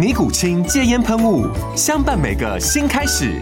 [0.00, 1.46] 尼古清戒烟喷雾，
[1.76, 3.38] 相伴每个新开始。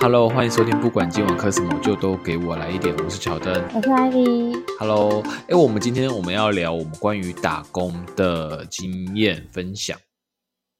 [0.00, 2.92] Hello，欢迎收听，不管今晚磕什么，就都给我来一点。
[2.96, 4.52] 我是乔登，我是艾莉。
[4.80, 9.96] Hello，哎，我们今天我们要聊我们关于打工的经验分享。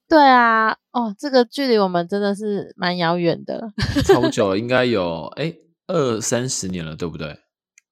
[0.09, 3.73] 对啊，哦，这个距离我们真的是蛮遥远的，
[4.05, 5.55] 超久了，应该有哎
[5.87, 7.37] 二三十年了，对不对？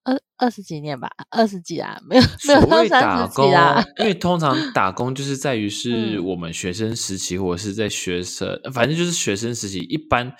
[0.04, 9.80] 二二十几年吧，二十几啊，没有没有所到三十谓打工几啦。，因为 通常打工就是在于是嗯我们学生时期，或者是在学生，反正就是学生时期。
[9.80, 10.32] 一般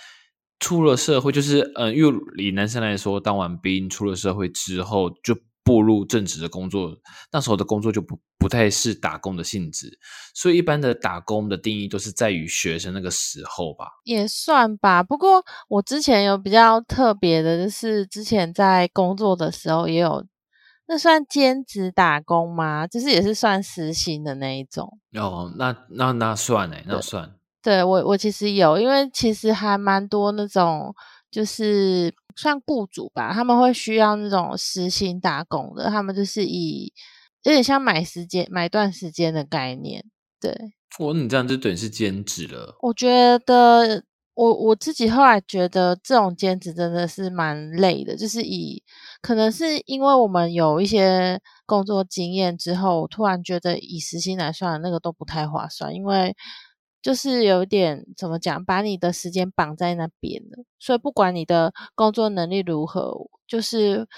[0.60, 5.36] 出了社会，就是嗯、呃，因为以男生来说，当完兵出了社会之后，就
[5.66, 6.96] 步入正职的工作，
[7.32, 9.98] 那时候的工作就不不太是打工的性质，
[10.32, 13.86] 所以一般的打工的定义都是在于学生那个时候吧。
[14.04, 20.24] 也算吧，不过我之前有比较特别的，就是之前在工作的时候也有，
[20.86, 22.86] 那算兼职打工吗？
[22.86, 24.96] 就是也是算实薪的那一种。
[25.14, 27.34] 哦，那那那算哎，那对算。
[27.60, 30.94] 对我，我其实有，因为其实还蛮多那种，
[31.28, 36.92] 就是算雇主吧，他们会需要那种实薪打工的，他们就是以
[37.42, 40.04] 有点像买时间、买段时间的概念。
[40.38, 40.54] 对，
[40.98, 42.76] 我你这样就等于是兼职了。
[42.82, 44.04] 我觉得
[44.34, 48.82] 我我自己后来觉得这种兼职真的是蛮累的，就是以
[49.22, 56.36] 可能是因为我们有一些工作经验之后，我突然觉得以时薪来算，那个都不太划算，因为
[57.06, 63.14] 就是有点怎么讲，把你的时间绑在那边了，所以不管你的工作能力如何，
[63.46, 64.08] 就是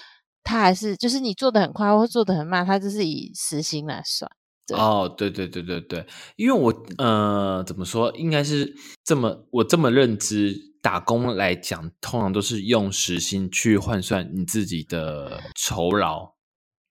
[0.42, 4.30] 他还是就是你做的很快或做的很慢，他就是以时薪来算。
[4.66, 6.06] 对哦，对对对对对，
[6.36, 16.32] 因为我呃怎么说，应该是这么我这么认知，打工来讲，通常都是用时薪去换算你自己的酬劳，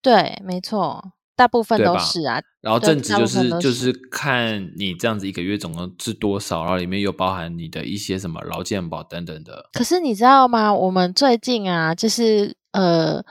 [0.03, 1.03] 对，没错，
[1.38, 2.42] 大部分都是啊。
[2.59, 9.70] 然后正职就是就是看你这样子一个月总共是多少，然后里面又包含你的一些什么劳健保等等的。
[9.72, 10.74] 可是你知道吗？
[10.74, 13.24] 我们最近啊，就是呃，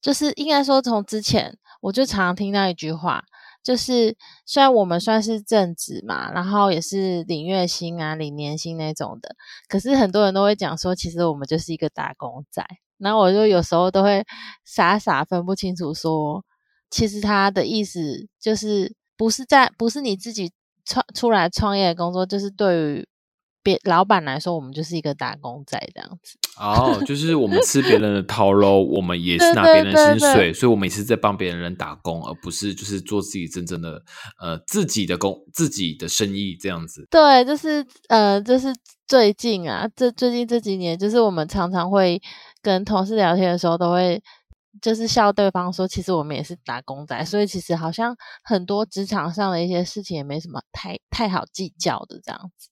[0.00, 3.24] 就是应该说从之前我就常常听到一句话，
[3.64, 9.34] 就是虽然我们算是正职嘛，然后也是领月薪啊、领年薪那种的，
[9.68, 12.64] 可是很多人都会讲说，其实我们就是一个打工仔。
[12.98, 14.24] 然后我就有时候都会
[14.64, 16.42] 傻傻分不清楚说，
[16.90, 20.52] 其实他的意思就是不是在不是你自己
[20.84, 23.08] 创出来创业的工作，就是对于
[23.62, 26.38] 别老板来说，我们就是一个打工仔这样子。
[26.58, 34.00] 哦，就是我们吃别人的套喽，我们也是拿别人的薪对对水，所以我们也是在帮别人打工，而不是就是做自己真正的
[34.40, 37.06] 呃自己的工、自己的生意这样子。
[37.10, 38.72] 对，就是呃，就是
[39.08, 42.22] 最近啊，这最近这几年，就是我们常常会
[42.62, 44.22] 跟同事聊天的时候，都会
[44.80, 52.68] 就是笑对方说，其实我们也是打工仔，所以其实好像很多职场上的一些事情也没什么太太好计较的这样子。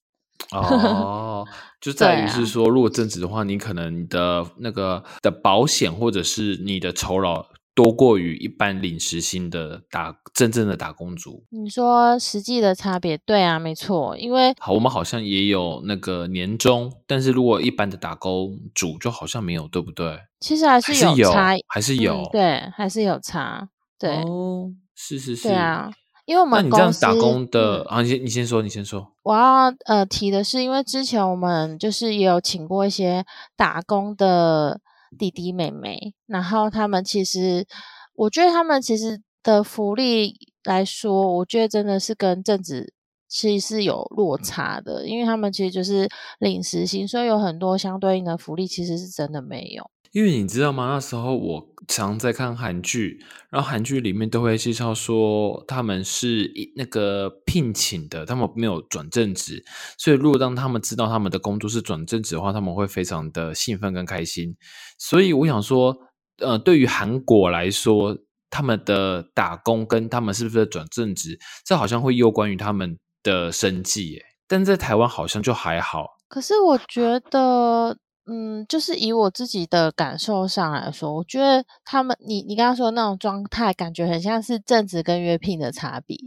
[0.51, 1.47] 哦，
[1.79, 11.43] 就 在于是说，如果正职的话，你可能你的那个的保险或者是你的酬劳多过于一般领时薪的打真正的打工族。
[11.49, 20.17] 你说实际的差别，对啊，没错，因为好，我们好像也有那个年终，但是如果一般的打工族就好像没有，对不对？
[20.39, 23.67] 其实还是有差，还是有嗯，对，还是有差，
[23.99, 25.91] 对，哦，是是是，对啊，
[26.25, 29.11] 因为我们那你这样打工的嗯啊，你先你先说，你先说。
[29.23, 33.25] 我要呃提的是，因为之前我们就是也有请过一些
[33.57, 34.79] 打工的
[35.17, 37.65] 弟弟妹妹，然后他们其实，
[38.13, 42.93] 我觉得他们其实的福利来说，我觉得真的是跟正职
[43.27, 46.07] 其实是有落差的，因为他们其实就是
[46.39, 49.89] 领时薪，所以有很多相对应的福利其实是真的没有。
[50.15, 50.87] 因为你知道吗？
[50.93, 53.19] 那时候我常在看韩剧，
[53.49, 59.61] 然后韩剧里面都会介绍说他们是那个聘请的，他们没有转正职，
[59.97, 64.55] 所以如果当他们知道他们的工作是转正职的话，他们会非常的兴奋跟开心。
[64.97, 65.93] 所以我想说，
[66.37, 68.17] 呃，对于韩国来说，
[68.49, 74.25] 他们的打工跟他们是不是转正职，这好像会攸关于他们的生计，耶。
[74.47, 76.11] 但在台湾好像就还好。
[76.29, 77.97] 可是我觉得。
[78.27, 86.17] 嗯，就是以我自己的感受上来说，我觉得他们，你你刚刚说那种状态，感觉很像是正职跟约聘的差别。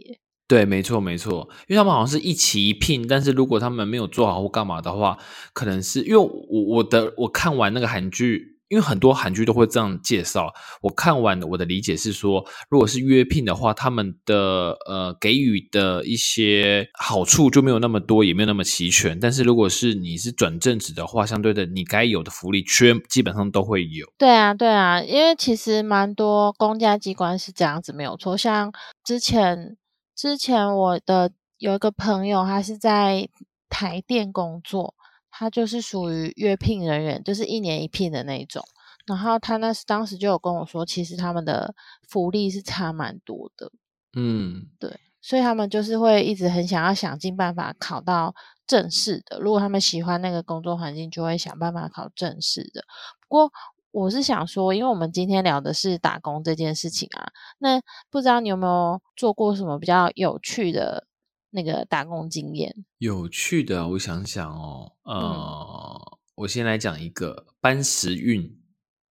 [0.47, 5.19] 对，没错，没错，因为他们好像是一起一聘，但是如果他们没有做好或干嘛的话，
[5.53, 8.58] 可能是因为我我的我看完那个韩剧。
[8.69, 19.19] 因为很多韩剧都会这样介绍，我看完我的理解是说，如果是约聘的话，他们的呃给予的一些好处就没有那么多，也没有那么齐全。
[19.19, 24.07] 但是如果是你是转正职的话，相对的你该有的福利，全基本上都会有。
[24.19, 28.37] 对啊，对啊，因为其实蛮多公家机关是这样子，没有错。
[28.37, 28.73] 像
[29.03, 29.77] 之前
[30.15, 33.29] 之前我的有一个朋友，他是在
[33.71, 34.95] 台电工作。
[35.39, 38.61] 他就是属于约聘人员，就是一年一聘的那种。
[39.07, 41.73] 然后他那时当时就有跟我说，其实他们的
[42.09, 43.71] 福利是差蛮多的。
[44.17, 48.35] 嗯，对，所以他们就是会一直很想要想尽办法考到
[48.67, 49.39] 正式的。
[49.39, 52.83] 如果他们喜欢那个工作环境，就会想办法考正式的。
[53.29, 53.53] 不过
[53.93, 57.81] 我是想说，因为我们今天聊的是打工这件事情啊，那
[58.11, 61.07] 不知道你有没有做过什么比较有趣的？
[61.51, 68.59] 那个打工经验有趣的，我想想哦，呃，我先来讲一个搬石运、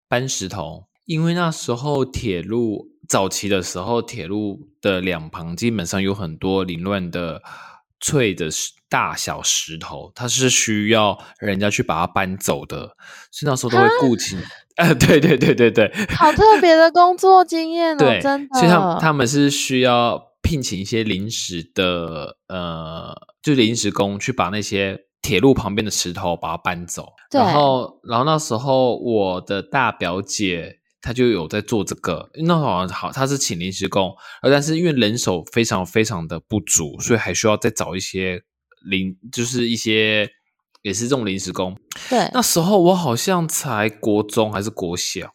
[0.07, 7.44] 搬石头，因为那时候铁路早期的时候，铁路的两旁基本上有很多凌乱的
[8.00, 8.50] 脆的
[8.89, 12.95] 大小石头，它是需要人家去把它搬走的，
[13.31, 14.38] 所以那时候都会顾及。
[14.77, 20.32] 呃，对对对对对，好特别的工作经验哦，真的，所以他他们是需要。
[20.53, 23.11] 聘请一些临时的，呃，
[23.41, 27.07] 就临时工去把那些铁路旁边的石头把它搬走。
[27.31, 32.29] 然后，然后那时候我的大表姐她就有在做这个。
[32.45, 38.44] 那好像好，她是请临时工，而但是因为人手非常非常的不足，所以还需要再找一些
[38.85, 40.29] 临，就是一些
[40.83, 41.75] 也是这种临时工。
[42.11, 45.33] 对，那时候我好像才国中还是国小，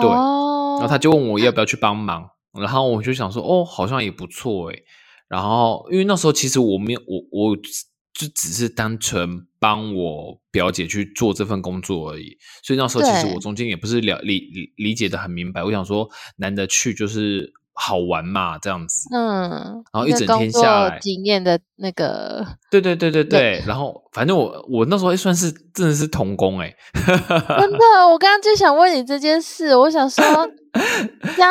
[0.00, 2.28] 对，然后他就问我要不要去帮忙。
[2.60, 4.84] 然后我就想说，哦，好像也不错诶。
[5.28, 12.36] 然后因为那时候其实我没有，我我就只是单纯帮我表姐去做这份工作而已。
[12.62, 15.62] 所以那时候其实我中间也不是了理理理解的很明白。
[15.64, 17.52] 我想说，难得去就是。
[17.74, 19.50] 好玩嘛，这样子，嗯，
[19.94, 30.24] 然后一整天下来经验的那个，对对对对对，然后反正我我那时候算是真的是童工哎， 真的，我刚刚就想问你这件事，我想说，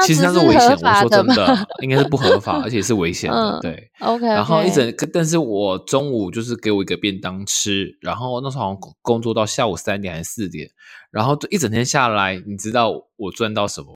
[0.03, 10.69] 其实那是危险，我说真的，应该是不合法，而且是危险的，对，OK，然后一整，但是我中午就是给我一个便当吃，然后那时候好像工作到下午三点还是四点。
[11.11, 13.87] 然后一整天下来，你知道我赚到什么？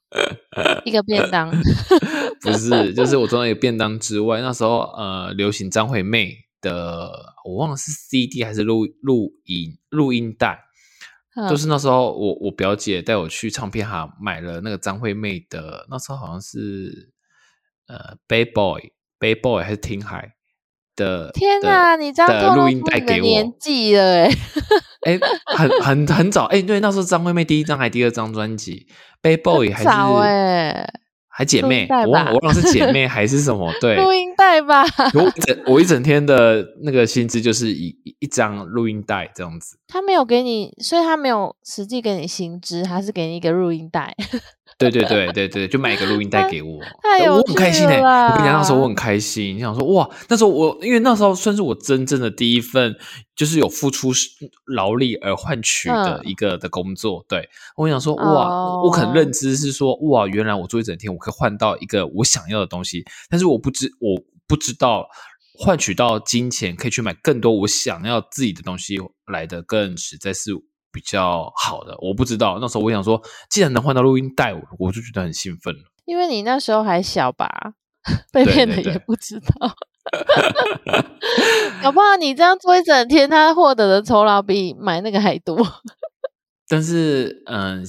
[0.83, 1.49] 一个便当？
[2.41, 7.11] 不是，就是我赚到一个便当之外，那时候呃，流行张惠妹的，
[7.45, 10.59] 我忘了是 CD 还是录录音录音带，
[11.49, 17.13] 就是那时候我我表姐带我去唱片行买了那个张惠妹的，那时候好像是
[17.87, 20.31] 呃，Bad Boy，Bad Boy 还是听海。
[20.97, 24.29] 的天哪，你这样录音带给我年纪了哎，
[25.01, 28.87] 哎，很很很早哎，对，那时候张惠妹第一张还第二张专辑
[29.21, 30.89] 《Bad Boy》还是哎，
[31.37, 33.69] 还姐妹，我忘我忘了是姐 妹还是什么？
[33.81, 34.85] 对，录音带吧。
[35.13, 39.77] 我整我一整天的那个薪资就是一一张录音带这样子。
[39.85, 44.15] 他没有给你，所以他没有实际给你薪资，他是给你一个录音带。
[44.77, 46.77] 对对对对对，就买一个录音带给我，
[47.31, 48.01] 我很开心哎！
[48.01, 49.55] 我跟你讲，那时候我很开心。
[49.55, 52.93] 你想说哇，那时候我因为那时候算是我真正的第一份，
[53.37, 54.09] 就是有付出
[54.65, 57.23] 劳力而换取的一个的工作。
[57.29, 65.07] 对我想说哇，我可能认知是说哇，原来我做一整天，我可以换到一个我想要的东西，但是我不知我不知道
[65.57, 68.97] 换取到金钱可以去买更多我想要自己的东西
[69.31, 70.51] 来的更实在是。
[70.95, 72.57] 比较好的，我不知道。
[72.61, 75.81] 那时候我想说，既然能换到录音带，我就觉得很兴奋了。
[76.05, 77.73] 因为你那时候还小吧，
[78.31, 79.75] 被骗的也不知道。
[81.83, 85.57] 搞不好你这样做一整天，他获得的酬劳比买那个还多。
[86.69, 87.83] 但是，嗯，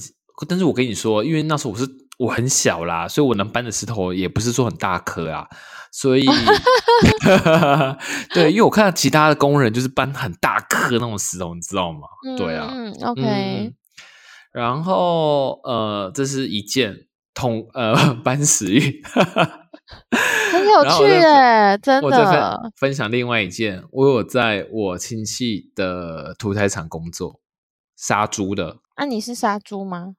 [0.49, 1.87] 但是我跟你说，因为那时候我是
[2.17, 5.47] 我很小啦，所以我能搬的石头也不是说很大颗啊。
[5.91, 6.25] 所以，
[8.33, 11.99] 对，因为我看到其他的工人就是搬很大颗那种石头，你知道吗？
[12.37, 12.71] 对啊
[13.05, 13.73] ，OK。
[14.51, 16.95] 然后呃，这是一件
[17.33, 18.81] 通呃 搬石运，
[20.51, 22.71] 很有趣然后我再耶，真我分的。
[22.75, 27.39] 分享另外一件，我有在我亲戚的屠宰场工作，
[27.95, 28.77] 杀猪的。
[28.95, 30.15] 啊，你是杀猪吗？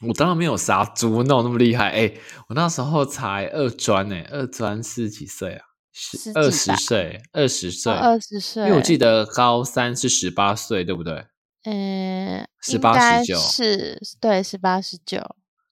[0.00, 1.90] 我当然没有杀猪，那我那么厉害。
[1.90, 2.12] 哎，
[2.48, 5.64] 我那时候才二专呢，二专是几岁啊？
[5.92, 11.24] 十二十岁，二十岁，二十岁，因为我记得高三是十八岁，对不对？
[11.62, 15.22] 嗯，十八十九是对，十八十九。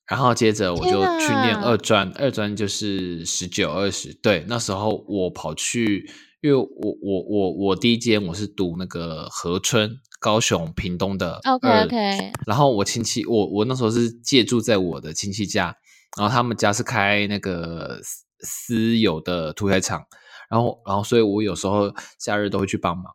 [0.07, 4.15] 然后接着我就去念二专，二专就是十九二十。
[4.15, 6.09] 对，那时候我跑去，
[6.41, 6.67] 因为我
[7.03, 9.91] 我我我第一间我是读那个和春，
[10.23, 15.77] 高雄屏东的 OK OK，然后我亲戚，我我那时候是借住在我的亲戚家，
[16.17, 20.05] 然后他们家是开那个私私有的屠宰场，
[20.49, 23.13] 然后然后所以我有时候假日都会去帮忙，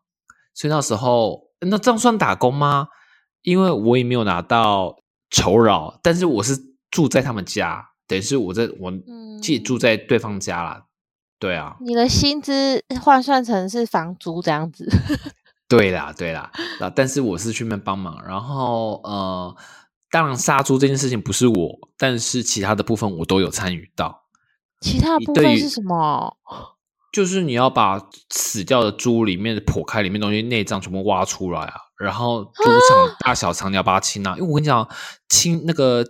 [0.54, 2.90] 所以那时候那这样算打工吗？
[3.42, 4.98] 因为我也没有拿到
[5.30, 6.58] 酬劳，但是我是
[6.92, 8.92] 住在他们家，等于是我在我
[9.42, 10.84] 借住在对方家啦。
[11.40, 14.90] 对啊，你的薪资换算成是房租这样子。
[15.67, 19.55] 对啦，对啦，啊，但是我是去那边帮忙，然后呃，
[20.09, 24.24] 当然杀猪这件事情不是我，但是其他的部分我都有参与到，
[24.79, 26.38] 其他的部分是什么？
[27.12, 34.88] 就是你要把死掉的猪里面的剖开里面东西内脏全部挖出来啊，然后猪肠大小肠你要把它清啊，因为我跟你讲，
[35.30, 36.06] 清那个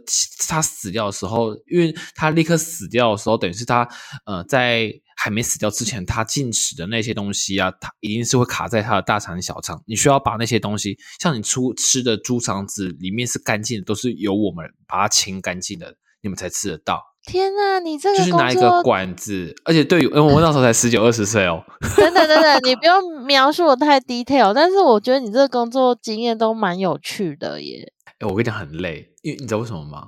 [0.47, 3.87] 它死掉的时候，因为它立刻死掉的时候，等于是它
[4.25, 17.01] 呃在还没死掉之前，它进食的那些东西啊，它一定是会卡在它的大肠小肠，你需要把那些东西，像你出吃的猪肠子里面是干净的，都是由我们把它清干净的，你们才吃得到。
[17.27, 21.61] 天呐，你这个就是拿一个管子，而且对于，因为我那时候才十九二十岁哦，
[21.97, 27.93] 等等等等，你不 用描述的太 detail，但是我觉得你这个工作经验都蛮有趣的耶。
[28.19, 30.03] 哎，我跟你讲很累，因为你知道为什么吗？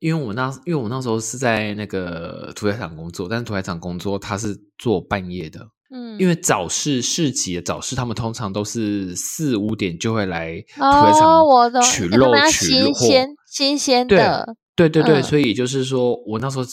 [0.00, 5.60] 因为我那因为我那时候是在那个屠宰场工作，但是屠宰场工作它是做半夜的，
[5.94, 16.64] 嗯，因为早市市集的早市，他们通常都是四五点就会来屠宰场取肉取货，新鲜新鲜的，对对对，嗯所以就是说，我那时候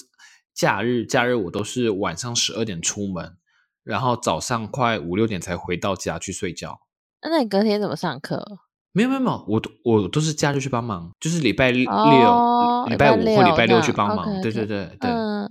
[0.53, 3.37] 假日假日我都是晚上十二点出门，
[3.83, 6.79] 然后早上快五六点才回到家去睡觉。
[7.21, 8.45] 那你隔天怎么上课？
[8.91, 14.25] 没有没有没有，我都我都是假日去帮忙，就是礼拜六、哦礼拜五或礼拜六去帮忙。
[14.41, 15.47] 对对对对，嗯，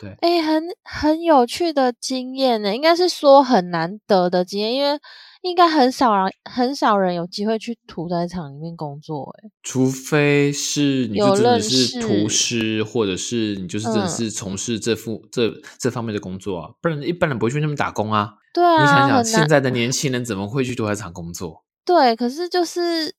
[0.00, 4.98] 对哎、很很有趣的经验呢，应该是说很难得的经验，因为
[5.42, 9.34] 应该很少人很少人有机会去屠宰场里面工作。
[9.38, 18.34] 哎，除非是你就有真的认是厨识师，或者是你就是真的嗯是从事这副、这这方面的工作啊，不然一般人不会去那边打工啊。
[18.54, 21.64] 对啊，你想想，现在的年轻人怎么会去屠宰场工作？
[21.84, 23.14] 对，可是就是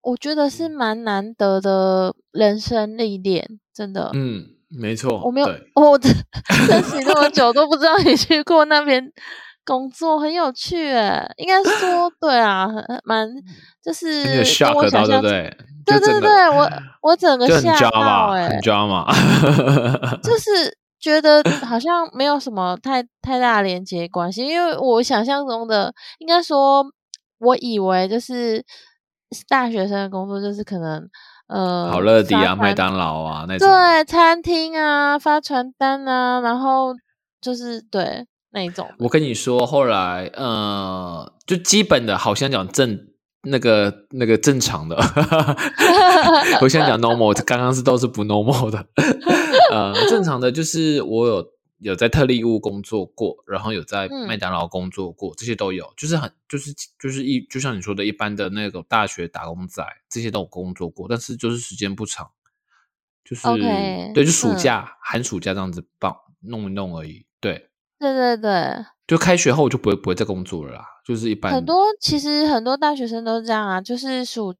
[0.00, 4.10] 我觉得是蛮难得的人生历练，真的。
[4.14, 5.98] 嗯，没错，我没有对，我
[6.68, 9.12] 认识你那么久都不知道你去过那边
[9.66, 11.28] 工作，很有趣诶。
[11.36, 13.28] 应该说，对啊，很很蛮
[13.82, 15.54] 就是跟我想象对？
[15.84, 16.68] 对对对，我
[17.02, 20.20] 我整个吓到 drama，诶、很 drama。
[20.22, 26.84] 就是觉得好像没有什么太太大的连接关系，因为我想象中的，应该说，
[27.38, 28.64] 我以为就是
[29.48, 31.08] 大学生的工作就是可能
[31.48, 33.68] 呃，好乐迪啊，麦当劳啊那种。
[33.68, 36.92] 对，餐厅啊，发传单啊，然后
[37.40, 38.88] 就是对那一种。
[38.98, 43.08] 我跟你说，后来呃，就基本的，好像讲正
[43.42, 44.96] 那个那个正常的，
[46.62, 48.86] 我现在讲 normal，刚刚是都是不 normal 的。
[49.70, 51.46] 呃，正常的就是我有
[51.78, 62.30] 有在特利屋工作过，然后有在嗯麦当劳工作过，这些都有，就是很就是就是一就像你说的，一般的那种大学打工仔，这些都有工作过，但是就是时间不长，
[63.24, 63.42] 就是
[64.14, 67.68] 对，就暑嗯假、寒暑假这样子帮弄一弄而已，对。
[68.12, 74.54] 对对对，就开学后我就不会不会再工作了啦，就是一般很多其实很多大学生都这样啊，就是暑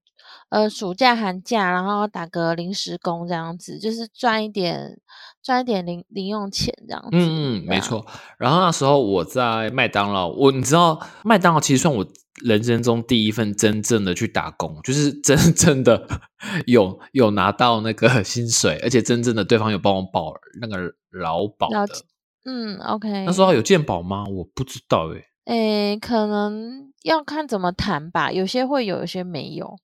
[0.48, 4.98] 呃暑假寒假，然后打个临时工这样子，就是赚一点
[5.42, 7.10] 赚一点零零用钱这样子。
[7.12, 7.64] 嗯嗯。
[7.66, 8.04] 没错。
[8.38, 12.06] 然后那时候我在麦当劳，我你知道麦当劳其实算我
[12.44, 16.06] 人生中第一份真正的去打工，就是真 正的
[16.66, 21.88] 有有拿到那个薪水，而且真正的对方有帮我保那个劳保的。
[22.48, 23.24] 嗯，OK。
[23.26, 24.24] 那时候有健保吗？
[24.30, 25.24] 我不知道诶、
[25.92, 29.76] 诶，可能要看怎么谈吧，有些会有，有些没有，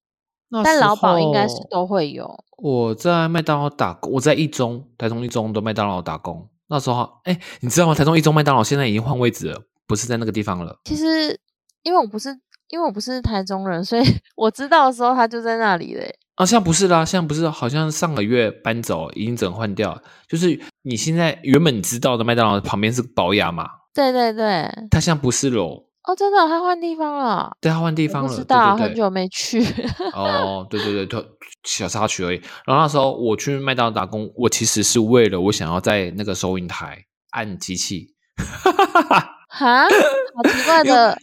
[0.65, 2.33] 但劳保应该是都会有。
[2.59, 6.49] 我在麦当劳打工，我在一中台中一中的麦当劳打工。
[6.69, 7.95] 那时候，哎，你知道吗？
[7.95, 10.79] 台中一中麦当劳现在已经换位置了，不是在那个地方了。
[10.85, 11.39] 其实
[11.83, 12.31] 因为我不是
[12.69, 14.03] 因为我不是台中人，所以
[14.37, 16.15] 我知道的时候他就在那里嘞。
[16.37, 20.03] 啊，现在不是啦，现在不是，好像上个月搬走，已经整个换掉了。
[20.29, 25.85] 就是你现在原本你知道的麦当劳旁边是宝雅嘛，对对对，它现在不是喽。
[26.05, 27.57] 哦，真的，他换地方了。
[27.61, 28.29] 对，他换地方了。
[28.29, 29.65] 不知道，很久没去。
[30.15, 31.27] 哦， 对对对，就
[31.63, 32.41] 小插曲而已。
[32.67, 38.09] 然后那时候我去麦当劳打工，我其实是为了我想要在那个收银台按机器。
[39.49, 41.17] 哈，好奇怪 的。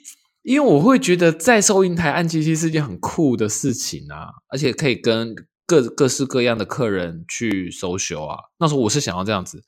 [0.50, 5.36] 因为我会觉得在收银台按机器是件很酷的事情啊，而且可以跟
[5.68, 8.36] 各各式各样的客人去收修啊。
[8.58, 9.62] 那时候我是想要这样子，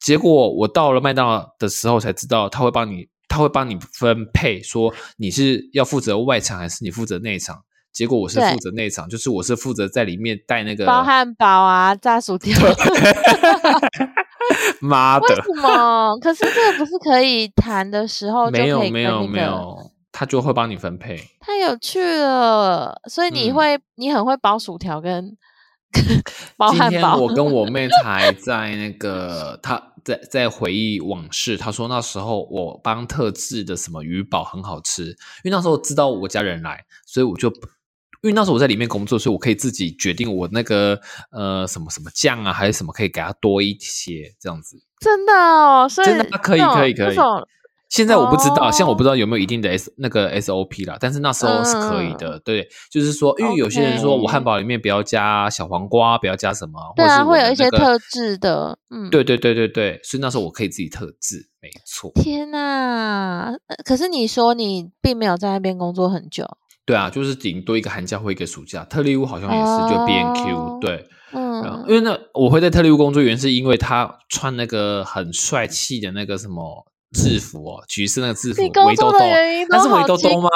[0.00, 3.08] 结果我到了麦当劳的时候才知道，他会帮你。
[3.28, 7.58] 他会帮你分配，说你是要负责外场还是你负责内场。
[7.92, 12.56] 结果我是负责内场，就是我是负责在里面带那个包汉堡啊、炸薯条。
[14.80, 15.26] 妈的！
[15.28, 16.16] 为什么？
[16.20, 21.16] 可是这个不是可以谈的时候没有没有没有，他就会帮你分配。
[21.40, 25.36] 太有趣了，所以你会你很会包薯条跟
[26.56, 26.88] 包汉堡。
[26.88, 29.92] 今天我跟我妹 才在那个她。
[30.06, 35.02] 在在回忆往事，她说那时候我帮特制的什么鱼堡很好吃，
[35.42, 37.48] 因为那时候知道我家人来，所以我就
[38.22, 41.00] 因为那时候我在里面工作，所以我可以自己决定我那个
[41.32, 44.80] 呃什么什么酱啊还是什么可以给他多一些这样子。
[45.00, 47.16] 真的哦，所以真的可以可以可以。
[47.88, 52.38] 现在我不知道，现在我不知道有没有一定的 S 那个 SOP 啦，但是那时候是可以的。
[52.40, 58.76] 对，就是说，因为有些人说我汉堡里面不要加小黄瓜，不要加什么，对啊，会有一些特制的。
[58.90, 62.10] 嗯，对对对对对，所以那时候我可以自己特制，没错。
[62.16, 63.54] 天哪！
[63.84, 66.44] 可是你说你并没有在那边工作很久。
[66.84, 68.84] 对啊，就是顶多一个寒假或一个暑假。
[68.84, 76.84] 特利屋好像也是就 B N Q，对，嗯，因为那我会在特利屋工作，原因是因为他穿那个很帅气的那个什么。
[77.12, 79.18] 制服哦，橘色那个制服，围兜兜，
[79.68, 80.48] 那是围兜兜吗？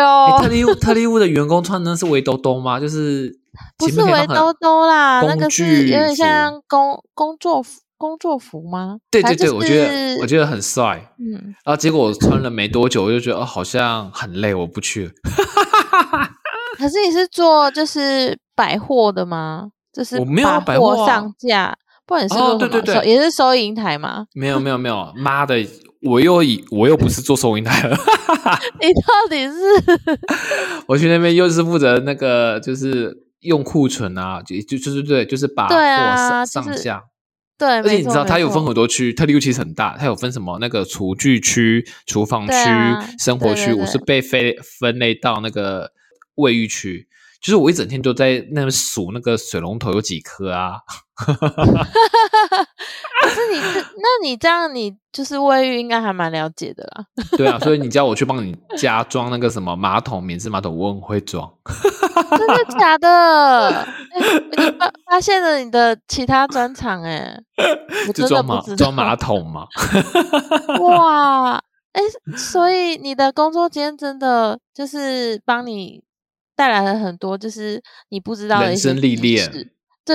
[0.00, 2.80] 哦，特利屋特利屋的员工穿的是围兜兜吗？
[2.80, 3.32] 就是
[3.76, 8.98] 不是围兜兜啦，那个是有点像工工作服工作服吗？
[9.10, 15.12] 对对对，我觉得我觉得很帅，嗯，然后结果我穿了没多久，我就觉得哦，好像很累，我不去了。
[16.78, 19.70] 可是你是做就是百货的吗？
[19.92, 24.26] 就是我没有百货上架，不然是对对对，也是收银台吗？
[24.32, 25.56] 没有没有没有，妈的！
[26.02, 27.96] 我又以我又不是做收银台了，
[28.80, 29.58] 你到底是？
[30.86, 37.04] 我去那边又是负责那个，就是用库存啊，就就就是对，就是把货上上下。
[37.58, 42.54] 对，而且你知道它有分很多区，它利屋其实很大，它有分什么那个厨具区、厨房区、
[43.18, 45.90] 生活区，我是被分分类到那个
[46.36, 47.08] 卫浴区。
[47.40, 50.78] 就是我一整天都在那边数那个水龙头有几颗啊。
[53.22, 57.04] 可是你，那你这样，你就是卫浴应该还蛮了解的啦。
[57.36, 61.52] 对啊，所以你叫我去帮你加装那个什么马桶，免治马桶，我很会装。
[61.64, 63.86] 真的假的？
[64.78, 67.38] 发发现了你的其他专长哎，
[68.14, 69.66] 就装马装马桶吗。
[70.80, 71.54] 哇，
[71.92, 72.02] 哎，
[72.36, 76.02] 所以你的工作间真的就是帮你。
[76.58, 79.48] 带来了很多，就是你不知道的人生历练。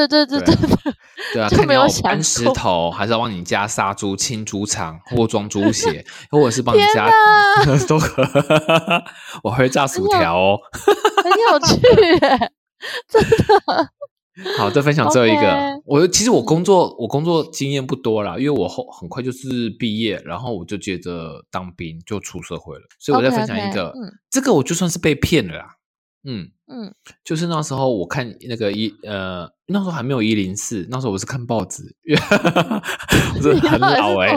[0.07, 0.55] 对对对对
[1.33, 1.47] 对啊！
[1.53, 7.07] 就没有搬石头，还是要帮你家杀猪、清猪场或装猪 血，或者是帮你家
[7.87, 8.23] 都可。
[9.43, 10.57] 我会炸薯条哦，
[11.23, 11.79] 很有趣，
[13.07, 13.89] 真的。
[14.57, 15.81] 好，再分享最后一个。
[15.85, 22.81] 我其实我工作，我工作经验不多啦，因为我后很快就是毕业，然后我就接着当兵，就出社会了。
[22.99, 23.93] 所以我再分享一个，
[24.31, 25.75] 这个我就算是被骗了啦。
[26.23, 26.49] 嗯。
[26.65, 26.91] 嗯，
[27.23, 31.83] 就是那时候我看那个一呃，那时候还没有一零四，那时候我是看报纸，
[33.35, 34.35] 我是很老哎，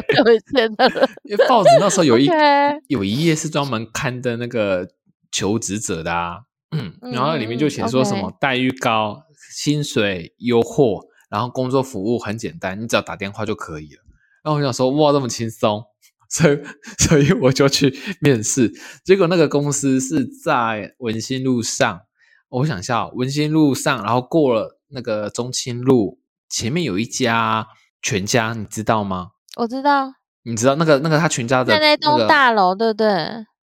[1.25, 2.29] 因为报纸那时候有一
[2.89, 4.87] 有一页是专门刊登那个
[5.33, 6.41] 求职者的啊，
[6.77, 9.23] 嗯，然后里面就写说什么待遇高、
[9.55, 14.03] 薪水优厚，然后工作服务很简单，你只要打电话就可以了。
[14.45, 15.83] 然后我想说，哇，这么轻松。
[16.29, 16.59] 所以，
[16.99, 18.73] 所以我就去面试，
[19.05, 22.01] 结果那个公司是在文心路上。
[22.49, 27.67] 我想一下，文心路上，然后过了那个中清路，前面有一家
[28.01, 29.31] 全家，你知道吗？
[29.57, 30.15] 我知道。
[30.45, 33.09] 你知道那个那个他全家的在那栋大楼，对不对？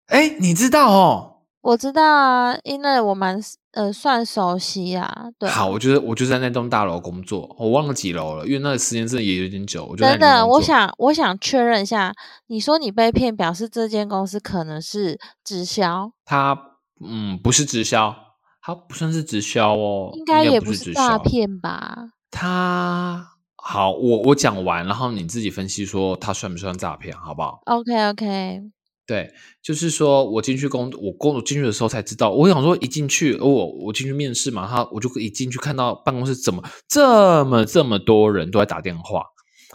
[0.06, 1.28] 哎，你知道哦。
[1.60, 3.40] 我知道啊，因为我蛮
[3.72, 5.28] 呃算熟悉啊。
[5.38, 9.94] 对，好，我觉得我就在那栋大楼工作，我忘了几楼了，因为那个时间真的也有点久。
[9.96, 12.14] 等等，我想我想确认一下，
[12.46, 16.12] 你说你被骗，表示这间公司可能是直销？
[16.24, 16.56] 它
[17.04, 18.14] 嗯不是直销，
[18.60, 22.10] 它不算是直销哦，应该也不是诈骗吧？
[22.30, 28.60] 它好，我我讲完，然后你自己分析说它算不算诈骗，好不好？OK OK。
[29.04, 29.28] 对，
[29.60, 32.30] 就是说我进去工，我工作进去的时候才知道。
[32.30, 39.24] 我想说，一进去，我我进去面试嘛，他我就一进去看到办公室怎么这么这么多人都在打电话，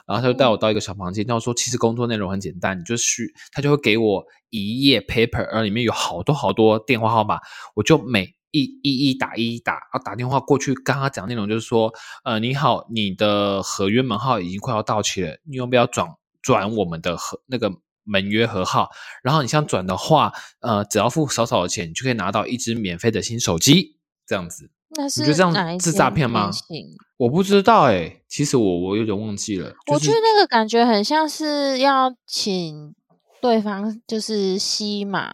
[0.08, 7.38] 然后他就带我到一个小房间，他说其实工作内容很简单，你就需他就会给我一页 paper，而里面有好多好多电话号码，
[7.76, 16.08] 我就每一一一打一一打，然后打电话过去跟他讲内容，就是说，呃，你好，你的合约门号已经快要到期了，你要不要转
[16.42, 17.70] 转我们的合那个？
[18.08, 18.90] 门约和号，
[19.22, 24.72] 然后你想转的话，呃，只要付少少的钱，你就可以拿到一支免费的新手机，这样子。
[24.92, 26.50] 那是你觉得这样是诈骗吗？
[27.18, 29.74] 我不知道哎，其实我我有点忘记了。
[29.92, 32.96] 我觉得那个感觉很像是要请
[33.42, 35.34] 对方就是西马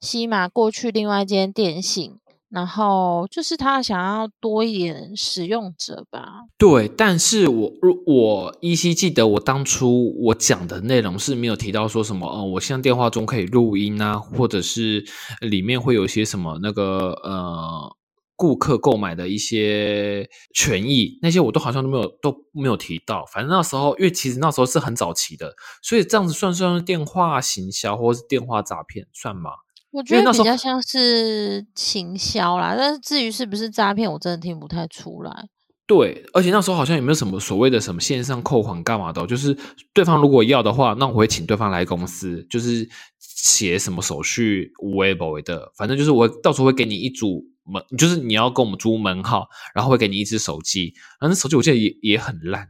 [0.00, 2.18] 西马过去另外一间电信。
[2.50, 6.46] 然后就是他想要多一点使用者吧。
[6.58, 7.72] 对，但是我
[8.06, 15.04] 我依稀记得我当初我讲的内容是没有提到说什么，呃，我现在电话中可以录音啊，或者是
[15.40, 17.96] 里面会有一些什么那个呃
[18.34, 23.24] 顾客购买的一些权益，那些我都好像都没有都没有提到。
[23.26, 29.50] 反正那时候，因为其实那时候是很早期的，所以这样子算不算电话行销或是电话诈骗，算吗？
[29.92, 35.48] 我觉得比较像是行销啦，但是至于是不是诈骗，我真的听不太出来。
[35.86, 39.56] 对，而且那时候好像也没有什么所谓的什么线上扣款干嘛的，就是
[39.92, 52.68] 对方如果要的话，那我会请对方来公司，就是写什么手续无为不为的，反正就是我到时候会给你一组门，就是你要跟我们租门号，然后会给你一只手机，然后那手机我记得也也很烂，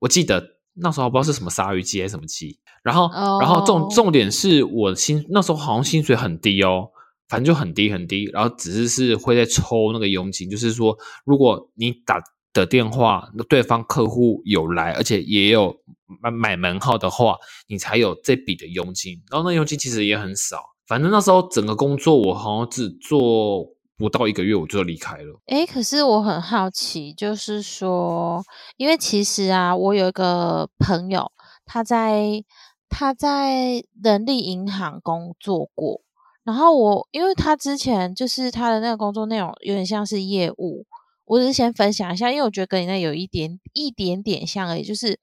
[0.00, 2.58] 我记得那时候不知道是什么鲨鱼机还是什么机。
[2.82, 3.10] 然后，
[3.40, 6.90] 然后重重点是我薪那时候好像薪水很低哦，
[7.28, 8.30] 反正就很低很低。
[8.32, 15.76] 然后只是是会在抽那个佣金，就是说如果你打的电话，那对方客户有来，而且也有
[16.22, 17.36] 买买门号的话，
[17.66, 19.20] 你才有这笔的佣金。
[19.30, 20.62] 然后那佣金其实也很少。
[20.86, 25.40] 反正那时候整个工作我好像只做不到一个月，我就离开了。
[25.46, 28.42] 诶，可是我很好奇，就是说，
[28.76, 31.30] 因为其实啊，我有一个朋友，
[31.64, 32.44] 他在。
[32.88, 36.00] 他在人力银行工作过，
[36.44, 40.86] 然后我因为他之前就是他的那个工作内容有点像是业务，
[41.24, 44.84] 我只是先分享一下，因为我觉得跟你那有一点一点点像而已。
[44.84, 45.18] 就是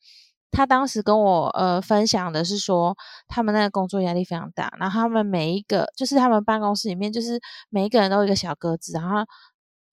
[0.54, 2.96] 他当时跟我呃分享的是说，
[3.28, 9.26] 他们那个工作压力非常大，然后他们每一个就是他们办公室里面就是每一个人都有一个小格子，然后。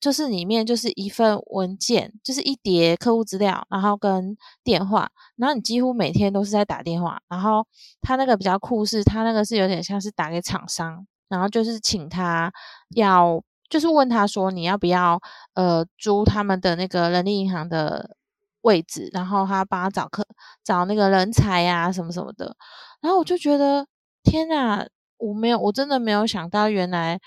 [0.01, 7.21] 就是里面就是一份文件，就是一叠客户资料，然后跟电话，然后你几乎每天都是在打电话。
[7.29, 7.67] 然后
[8.01, 12.51] 他那个比较酷是，他那个是有点像是打给厂商，然后就是请他
[12.97, 15.21] 要，就是问他说你要不要
[15.53, 18.17] 呃租他们的那个人力银行的
[18.63, 20.27] 位置，然后他帮他找客
[20.65, 22.57] 找那个人才呀什么什么的。
[23.01, 23.87] 然后我就觉得
[24.23, 24.87] 天呐，
[25.19, 27.21] 我没有，我真的没有想到原来。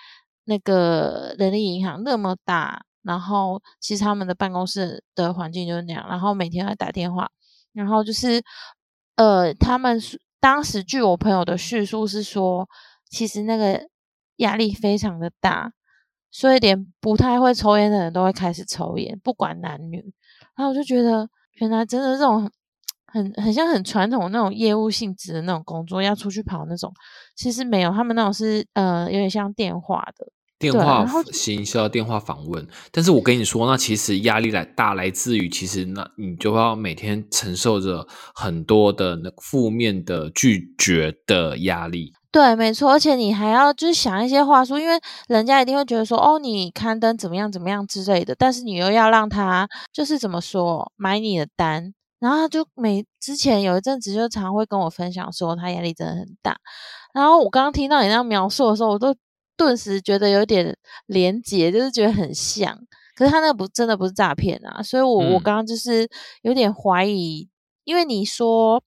[0.46, 7.30] 那个人力银行那么大，然后其实他们的办公室的环境就是那样，然后每天在打电话，
[7.72, 8.44] 然后就是
[9.16, 9.98] 呃，他们
[10.42, 12.68] 当时据我朋友的叙述是说，
[13.10, 13.88] 其实那个
[14.36, 15.72] 压力非常的大，
[16.30, 20.14] 所以连不太会抽烟的人都会开始抽烟，不管男女。
[20.56, 22.50] 然后我就觉得，原来真的这种
[23.08, 26.92] 很很像很传统那种业务性质的那种工作，要出去跑那种，
[27.36, 30.28] 其实没有，他们那种是呃，有点像电话的。
[30.72, 42.14] 电话行销、电话访问，但是我跟你说，那其实压力来大，来自于其实那你就要每天承受着很多的那负面的拒绝的压力。
[42.32, 56.58] 对，没错，而且你还要就是想一些话术，因为人家一定会觉得说，哦，你刊登怎么样怎么样之类的，但是你又要让他就是怎么说买你的单，然后他就每之前有一阵子就常会跟我分享说，他压力真的很大。
[57.14, 59.14] 然后我刚刚听到你那样描述的时候，我都。
[59.64, 62.78] 顿时觉得有点连结，就是觉得很像，
[63.16, 66.08] 可是他那个不真的不是诈骗啊，所以我我刚刚就是
[66.42, 67.50] 有点怀疑，
[67.84, 68.84] 因为你说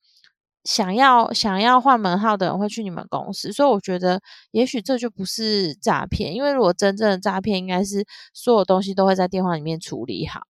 [0.65, 10.41] 想要想要换门号的人会去你们公司，所以我觉得也许这就不是诈骗，因为如果真正的诈骗，应该是所有东西都会在电话里面处理好，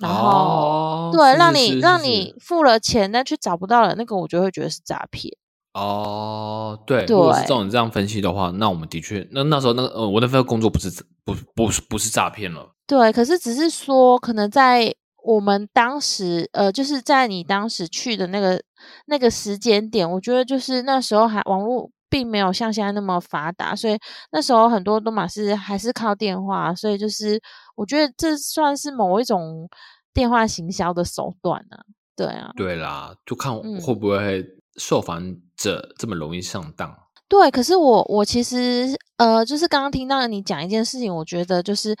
[0.00, 5.32] 然后对让你让你付了钱但却找不到了，那个我就会觉得是诈骗。
[5.74, 10.88] 哦，对，如果是这种这样分析的话，那我们的确，那那时候那个呃，我那份工作不是
[11.24, 12.70] 不不是不是诈骗了。
[12.86, 18.62] 对，可是只是说，可能在我们当时，呃，就是在你当时去的那个
[19.06, 23.98] 那个时间点，我觉得就是那时候还网络并没有像现在那么发达，所以
[24.30, 27.40] 那时候很多都嘛是还是靠电话，所以就是
[27.74, 29.68] 我觉得这算是某一种
[30.12, 31.78] 电话行销的手段呢。
[32.14, 34.44] 对啊，对啦，就看会不会
[34.76, 35.36] 受访。
[35.56, 36.92] 者这么容易上当？
[37.28, 41.96] 对，可是我我其实呃，就是刚刚听到你讲一件事情，我觉得就是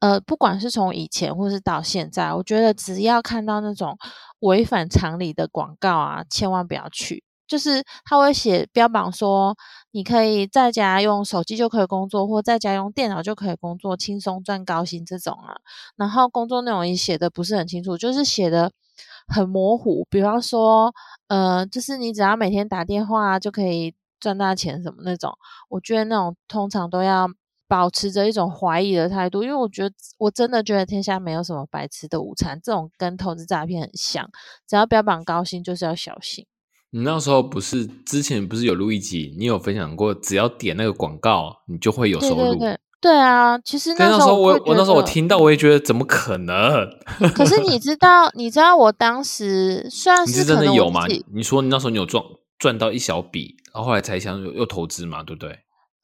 [0.00, 3.98] 呃，不管是从以前或是到现在，我觉得只要看到那种
[4.40, 7.22] 违反常理的广告啊，千万不要去。
[7.46, 9.54] 就是他会写标榜说，
[9.90, 15.54] 你可以在家用手机就可以工作，或在家用电脑就可以工作，轻松赚高薪这种啊。
[15.96, 18.72] 然后工作内容也写的不是很清楚，就是写的
[19.26, 20.06] 很模糊。
[20.10, 20.92] 比方说，
[21.28, 25.32] 呃，就是你只要每天打电话就可以赚大钱什么那种。
[25.68, 27.28] 我觉得那种通常都要
[27.68, 34.30] 保持着一种怀疑的态度，因为我觉得我真的觉得天下没有什么白吃的午餐，这种跟投资诈骗很像，
[34.68, 36.46] 只要标榜高薪就是要小心。
[36.90, 42.36] 你那时候不是之前不是有录一集，你有分享过，只要点那个广告，你就会有收入。
[42.36, 42.78] 对对对
[43.18, 46.88] 啊，其实那时候我我那时候我听到，我也觉得怎么可能？
[47.34, 51.02] 可是你知道，你知道我当时虽然是真的有吗？
[51.32, 52.22] 你说你那时候你有赚
[52.58, 55.58] 赚到一小笔，然后后来才想又投资嘛，对不对？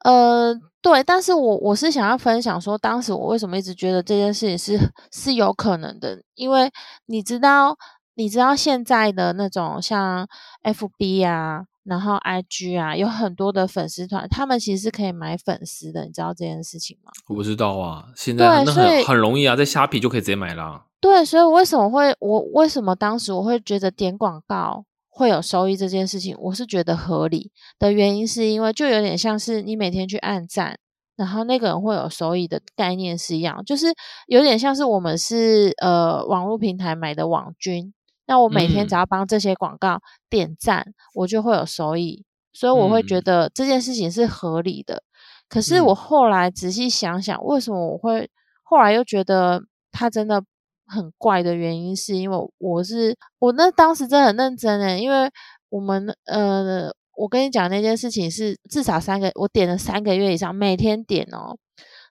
[0.04, 6.70] 呃，对，但是我我是想要分享说，当时我为什么一直觉得这件事情是是有可能的，因为
[7.06, 7.76] 你知道。
[8.14, 10.28] 你知道现在的那种像
[10.64, 17.10] F B 啊，然后 I G 啊，有很多的粉丝团，他们其实是可以买粉丝的，你知道这件事情吗？
[17.28, 20.86] 我不知道啊，现在那很很容易啊，在虾皮就可以直接买啦。
[21.00, 30.78] 对，所以为什么会我为什么当时我会觉得点广告会有收益这件事情，我是觉得合理的原因，是因为就有点像是你每天去按赞，
[31.16, 33.86] 然后那个人会有收益的概念是一样，就是
[34.28, 37.92] 有点像是我们是呃网络平台买的网军。
[38.32, 45.02] 那我每天只要帮这些广告点赞，我就会有收益，所以我会觉得这件事情是合理的。
[45.50, 48.30] 可是我后来仔细想想，为什么我会
[48.62, 50.42] 后来又觉得它真的
[50.86, 55.30] 很怪的原因，是因为我是我那当时真的很认真诶，因为
[55.68, 61.58] 我们呃，我跟你讲那件事情是至少三个，我点了三个月以上，每天点哦，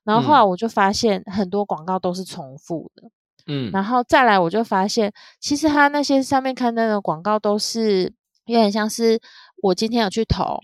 [0.03, 3.10] 然后后来我就发现很多广告都是重复的。
[3.47, 8.13] 嗯，然后再来，我就发现，其实他那些上面刊登的广告都是
[8.45, 9.19] 有点像是
[9.62, 10.60] 我今天有去投，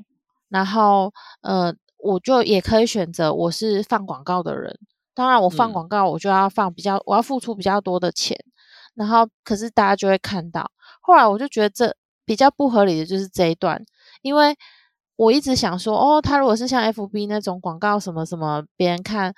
[0.49, 4.77] 然后呃，我就也可以选择我是放广告的人。
[5.13, 8.37] 当然，我放广告，我就要放比较，我要付出比较多的钱。
[8.93, 10.69] 然后，可是大家就会看到。
[11.01, 13.83] 后来我就觉得这比较不合理的就是这一段，
[14.21, 14.55] 因为
[15.15, 19.33] 我一直想说，哦，他如果是像 FB 那种广告什么什么，别人看。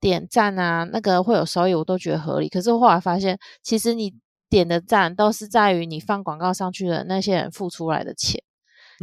[0.00, 2.48] 点赞啊，那个会有收益，我都觉得合理。
[2.48, 4.14] 可是后来发现，其实你
[4.48, 8.42] 点的赞都是在于你放广告上去的那些人付出来的钱。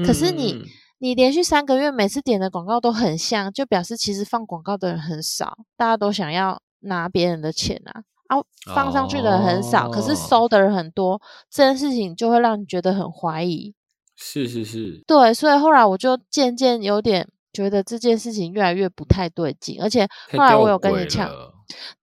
[0.06, 0.64] 可是你
[0.98, 8.04] 你连续三个月每次点的广告都很像，就表示其实放广告的人很少，大家都想要拿别人的钱啊。
[8.28, 13.74] 啊，放上去的人很少，可是收的人很多，这件事情就会让你觉得很怀疑。
[14.16, 17.28] 是是是，对，所以后来我就渐渐有点。
[17.56, 21.30] 觉得这件事情越来越不太对劲，而且后来我有跟你强，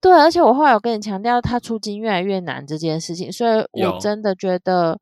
[0.01, 4.99] 对，而且我后来有跟你强调，他出金越来越难这件事情，所以我真的觉得，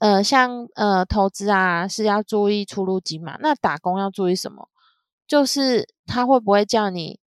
[0.00, 4.68] 呃，像呃投资啊是要注意出入金嘛，那打工要注意什么？
[5.28, 7.18] 就是他会不会叫你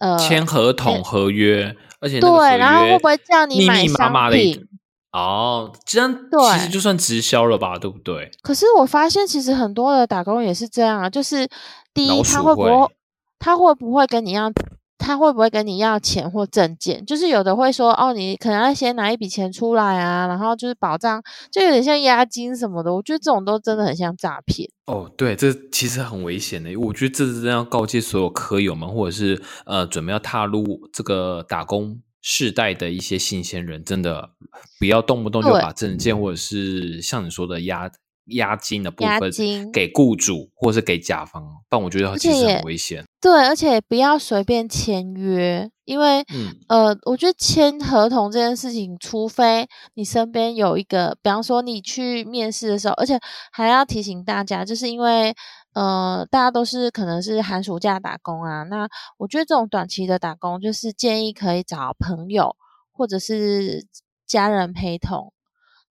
[0.00, 4.66] 呃签合同合约，而且对，然后会不会叫你买商品？
[5.12, 6.10] 哦，这样
[6.54, 8.30] 其实就算直销了吧，对不对？
[8.42, 11.46] 可是我发现，其实很多的打工也是这样啊，就是
[11.94, 12.94] 第一，他会不会，
[13.38, 14.50] 他会不会跟你要，
[14.98, 17.04] 他会不会跟你要钱或证件？
[17.04, 22.94] 就是有的会说，哦，你可能要先拿一笔钱出来啊，然后就是保障，就有点像押金什么的。
[22.94, 24.68] 我觉得这种都真的很像诈骗。
[24.86, 26.76] 哦，对，这其实很危险的。
[26.76, 32.00] 我觉得这是要告诫所有科友们，或者是呃，准备要踏入这个打工。
[32.24, 34.30] 世代的一些新鲜人，真的
[34.78, 37.90] 不要动不动就把证件或者是像你说的押
[38.26, 39.30] 押金的部分
[39.72, 43.04] 给雇主或者是给甲方，但我觉得其实很危险。
[43.20, 46.24] 对，而且不要随便签约，因为
[46.68, 53.18] 呃，我觉得签合同这件事情，除非你身边有一个，比方说你去面试的时候，而且
[53.52, 55.34] 还要提醒大家，就是因为。
[55.74, 58.62] 呃，大家都是可能是寒暑假打工啊。
[58.64, 62.54] 那我觉得这种短期的打工，就是建议可以找朋友
[62.92, 63.86] 或者是
[64.26, 65.32] 家人陪同。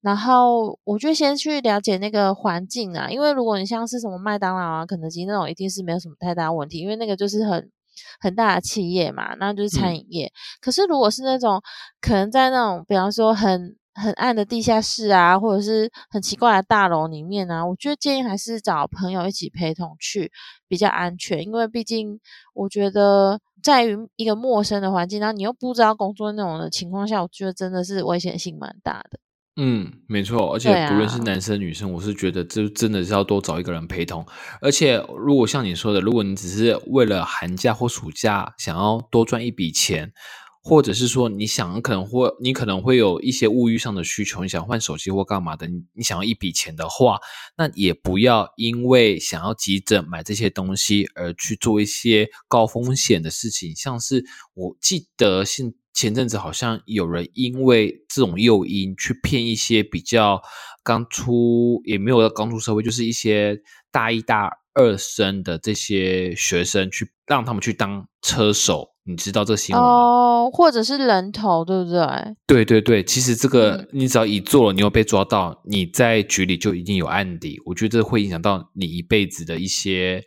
[0.03, 7.71] 然后我就先去了解那个环境啊，因为如果你像是什么麦当劳啊、肯德基那种，一定是没有什么太大问题，因为那个就是很
[8.19, 10.33] 很大的企业嘛，那就是餐饮业。
[10.61, 11.61] 可是如果是那种
[12.01, 20.33] 可能在那种，比方说很很暗的地下室啊，或者是很奇怪的大楼里面啊，我觉得建议还是找朋友一起陪同去
[20.67, 22.19] 比较安全，因为毕竟
[22.55, 29.19] 我觉得在于一个陌生的环境，然后你又不知道工作内容的情况下，我觉得真的是危险性蛮大的。
[29.63, 34.25] 嗯，没错，而且不论是啊男生女生，我是觉得这真的是要多找一个人陪同。
[34.63, 40.15] 而且，如果像你说的，如果你只是为了寒假或暑假想要多赚一笔钱，
[40.63, 47.19] 或者是说你想可能会你可能会有一些物欲上的需求，你想换手机或干嘛的，你你想要一笔钱的话，
[47.57, 60.43] 那也不要因为想要急着买这些东西而去做一些高风险的事情，像是我记得现前阵子好像有人因为这种诱因去骗一些比较
[60.85, 69.89] 刚出也没有刚出社会，就是一些大一大二生的这些学生去让他们去当车手，你知道这新闻吗？
[69.91, 72.07] 哦，或者是人头，对不对？
[72.47, 77.61] 对对对，其实这个嗯你只要一做了，你有被抓到，你在局里就一定有案底。
[77.65, 80.23] 我觉得这会影响到你一辈子的一些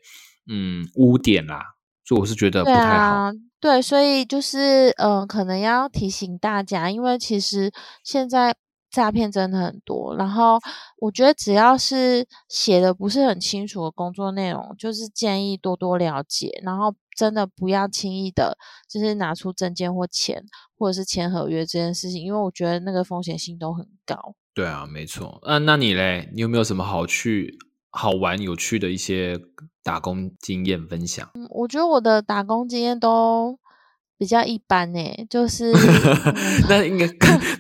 [0.51, 1.62] 嗯污点啦，
[2.03, 3.15] 所以我是觉得不太好。
[3.15, 3.31] 啊，
[3.62, 7.71] 对，所以就是呃，可能要提醒大家，因为其实
[8.03, 8.55] 现在
[8.91, 10.59] 诈骗真的很多，然后
[10.99, 18.58] 我觉得只要是写的不是很清楚的工作内容，就是建议多多了解，然后真的不要轻易的，
[18.89, 20.43] 就是拿出证件或钱，
[20.78, 24.36] 或者是签合约这件事情，因为我觉得那个风险性都很高。
[24.54, 25.39] 对啊，没错。
[25.43, 27.58] 啊，那你嘞，你有没有什么好去、
[27.89, 29.39] 好玩、有趣的一些
[29.84, 31.30] 打工经验分享？
[31.34, 33.58] 嗯，我觉得我的打工经验都
[34.17, 35.76] 比较一般诶，就 是嗯
[36.69, 37.08] 那应该，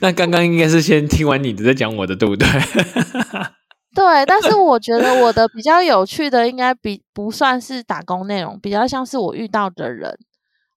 [0.01, 2.47] 那刚刚应该是先听完你的再讲我的，对不对？
[3.95, 10.17] 对，但是我觉得我的比较有趣的，应该比不算是打工内容，比较像是我遇到的人。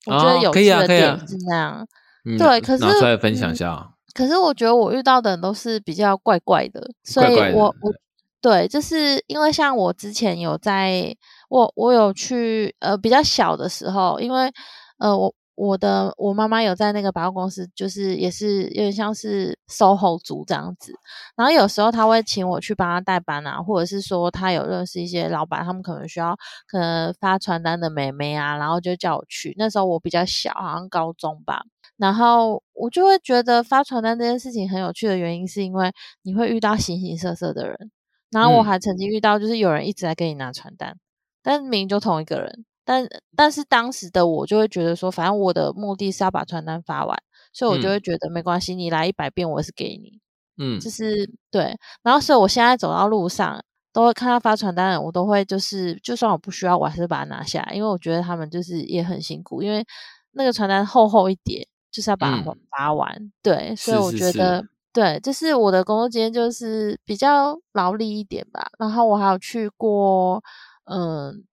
[0.07, 1.87] 我觉得有趣的点是那样，
[2.25, 3.91] 嗯对可拿出是来分享一嗯下。
[4.15, 7.93] 可是我觉得我遇到的人都是比较怪怪的，所以我我
[8.41, 11.15] 对，就是因为像我之前有在，
[11.49, 14.51] 我我有去呃比较小的时候，因为
[14.99, 20.95] 呃我我的我妈妈有在那个百货公司，就是也是有点像是 SOHO 族这样子，
[21.35, 26.37] 然后有时候他会请我去帮他代班啊，或者是说他有认识一些老板，他们可能需要
[26.69, 29.55] 可能发传单的妹妹啊，然后就叫我去。
[29.59, 31.65] 那时候我比较小，好像高中吧，
[31.97, 35.91] 然后我就会觉得发传单这件事情很有趣的原因，是因为
[36.23, 37.91] 你会遇到形形色色的人。
[38.31, 40.99] 然后我嗯还曾经遇到，就是有人一直在给你拿传单，
[41.43, 47.19] 但明明就同一个人，但但是当时的我就会觉得说，反正我的目的是要把传单发完，
[47.53, 50.21] 所以我就嗯会觉得没关系，你来一百遍我也是给你。
[50.59, 59.85] 嗯就是对，然后所以我现在走到路上都会看到发传单的人，我都会就是就算我不需要，我还是把它拿下来，因为我觉得他们就是也很辛苦，因为
[60.33, 63.33] 那个传单厚厚一叠，就是要把它嗯发完。
[63.43, 68.67] 对，所以我是是是觉得对，就是我的工作经验就是比较劳力一点吧。
[68.79, 70.43] 然后我还有去过
[70.85, 71.45] 嗯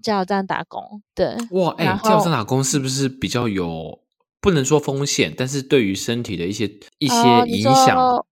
[0.00, 3.98] 加油站打工，对，哇，哎、然加油站打工是不是比较有
[4.40, 6.66] 不能说风险，但是对于身体的一些
[6.98, 8.26] 一些影响，说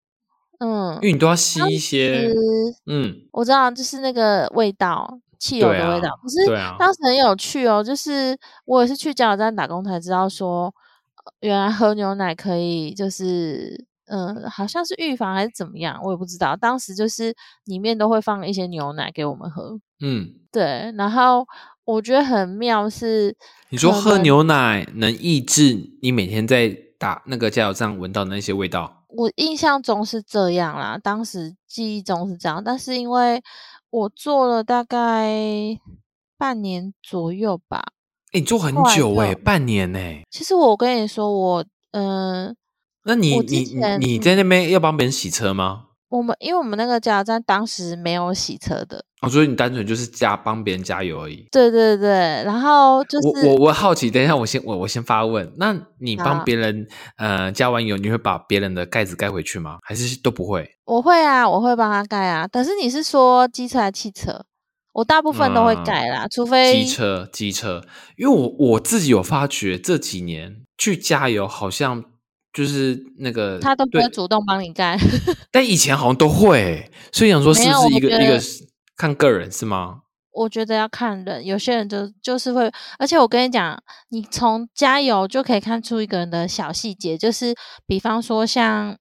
[0.61, 2.33] 嗯因，为你都要吸一些，
[2.87, 6.09] 嗯，我知道，就是那个味道，汽油的味道。
[6.23, 6.37] 可是
[6.79, 10.65] 当时很有趣哦，就是我也是去加油站打工才知道说，
[11.25, 16.57] 呃原来喝牛奶可以，就是嗯，好像是预防还是怎么样，我也不知道。
[16.57, 20.93] 当时就是里面都会放一些牛奶给我们喝，嗯，对。
[20.97, 21.47] 然后
[21.85, 23.37] 我觉得很妙是，
[23.71, 29.05] 你说喝牛奶能抑制你每天在打那个加油站闻到的那些味道？
[29.09, 33.43] 我印象中是这样啦，当时记忆中是这样，但是因为
[33.91, 35.29] 我做了大概
[36.39, 37.83] 半年左右吧。
[38.33, 39.99] 哎、你做很久哎、就半年呢、
[40.31, 42.55] 其实我跟你说，我嗯、
[43.03, 45.87] 那你你你你在那边要帮别人洗车吗？
[46.11, 51.47] 我们因为我们那个加油站当时没有洗车的，哦，所以你单纯就是加帮别人加油而已。
[51.53, 52.09] 对对对，
[52.45, 59.79] 然后就是我我我好奇，等一下我先我我先发问，那你帮别人呃加完油，你会把别人的盖子盖回去吗？
[59.83, 60.69] 还是都不会？
[60.85, 62.47] 我会啊，我会帮他盖啊。
[62.51, 64.45] 但是你是说机车还是汽车？
[64.93, 67.81] 我大部分都会嗯盖啦，除非机车机车，
[68.17, 72.03] 因为我我自己有发觉这几年去加油好像
[72.53, 74.99] 就是那个他都不对会主动帮你干。
[75.53, 78.41] 但以前好像都会，所以想说是不是一个一个
[78.97, 80.01] 看个人是吗？
[80.33, 83.77] 我觉得要看人，有些人就就是会，而且我跟你讲，
[84.11, 87.53] 你从加油就可以看出一个人的小细节，就是
[87.85, 88.97] 比方说像，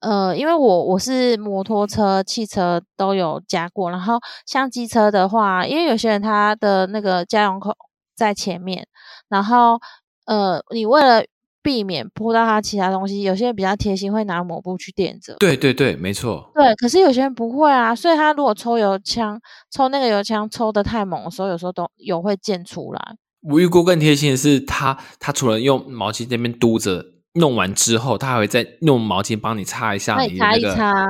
[0.00, 7.74] 呃，因为我我是摩托车、汽车都有加过，然后像机车的话，因为有些人他的那个加油口
[8.14, 8.86] 在前面，
[9.28, 9.80] 然后
[10.26, 11.24] 呃，你为了
[11.62, 15.34] 避免扑到他其他东西，有些人比较贴心，会拿抹布去垫着。
[15.38, 16.50] 对对对，没错。
[16.54, 19.40] 对，可是有些人不会啊，所以他如果抽油枪，
[19.70, 23.00] 抽那个油枪抽的太猛的时候，有时候都油会溅出来。
[23.42, 27.04] 我遇过更贴心的是他，他除了用毛巾那边嘟着
[27.34, 31.06] 弄完之后，他还会再用毛巾帮你擦一下那你擦那个一擦，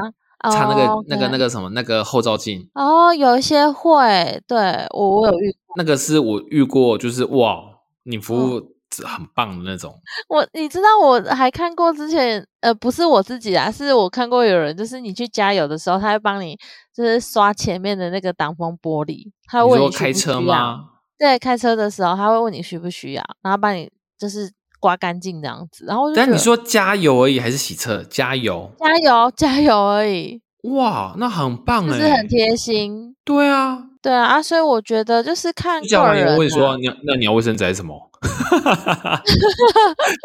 [0.51, 2.69] 擦那个、哦那个那个什么那个后照镜。
[2.75, 4.59] 哦，有一些会，对
[4.91, 7.57] 我我有遇那个是我遇过，就是哇，
[8.05, 8.63] 你服嗯务
[9.05, 9.95] 很棒的那种。
[10.29, 16.57] 我，你知道我还看过之前，呃，不是我自己啊，是我看过有人，就是你去加油的时候，他会帮你
[16.95, 20.57] 就是刷前面的那个挡风玻璃，他会你问需说开车不需要？
[20.57, 20.85] 吗？
[21.19, 28.03] 对，开车的时候他会问你需不需要，然后帮你就是刮干净这样子，然后但你说加油而已，还是洗车？
[28.05, 33.15] 加油，加油加油而已，哇，那很棒就哎，是很贴心。
[33.25, 36.33] 对啊，对啊，啊所以我觉得就是看个人、啊。
[36.33, 38.11] 友问说，你那你要卫生纸还是什么？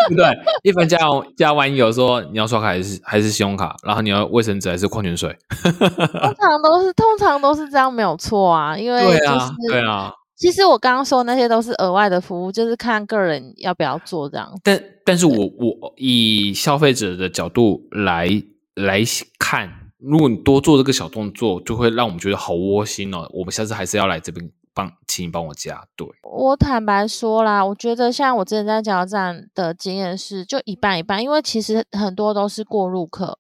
[0.08, 0.26] 对不对？
[0.64, 5.36] 一般加完加完有说你要刷卡还是还是信用卡，然后你要卫生纸还是矿泉水？
[5.62, 10.14] 通常都是通常都是这样，没有错啊，因 为就是对啊，对啊。
[10.36, 14.52] 其实我刚刚说那些都是额外的服务，就是看个人要不要做这样。
[14.62, 18.28] 但但是我我以消费者的角度来
[18.76, 19.02] 来
[19.40, 23.28] 看，如果你多做这个小动作，就会让我们觉得好窝心哦。
[23.34, 25.86] 我们下次还是要来这边帮，请你帮我加。
[25.96, 33.40] 对，我坦白说啦，我觉得像我之前在加油站的经验是，就一半一半，因为其实很多都是过路客，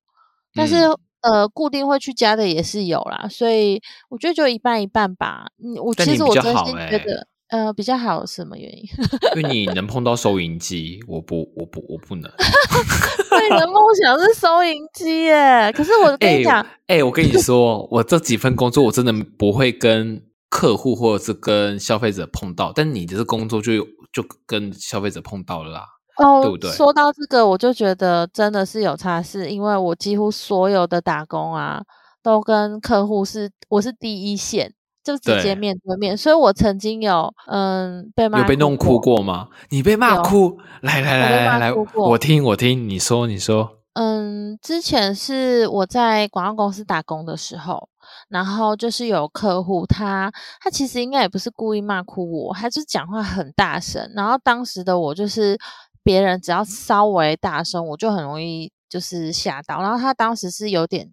[0.54, 5.48] 但是、嗯呃，固定会去加的也是有啦，所以我觉得就一半一半吧。
[5.58, 8.84] 嗯，我其实我真心觉得，呃，比较好，什么原因？
[9.38, 12.30] 因为你能碰到收银机，我不，我不，我不能。
[13.30, 15.72] 所以你的梦想是收银机耶。
[15.76, 25.86] 可是我跟哎你讲，哎、我跟你说，我这几份工作我真的不会跟客户或者是跟消费者碰到，但你的这工作就有就跟消费者碰到了啦。
[26.18, 31.82] 哦，对不对说到这个，我就觉得真的是有差事，因为我几乎所有的打工啊，
[32.24, 34.74] 都跟客户是我是第一线，
[35.06, 39.48] 就直接对面对面，所以我曾经有嗯被骂有被弄哭过，吗？
[39.70, 40.58] 你被骂哭？
[40.82, 43.78] 来来来来来，我听我听，你说你说。
[43.94, 47.88] 嗯，之前是我在广告公司打工的时候，
[48.30, 50.30] 然后就是有客户他
[50.60, 55.58] 他其实应该也不是故意骂哭我，他就是讲话很大声，然后当时的我就是
[56.04, 61.10] 别人只要稍微大声，我就很容易就是吓到，然后他当时是有点